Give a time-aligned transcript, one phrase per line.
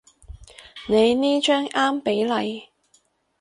[0.87, 2.69] 你呢張啱比例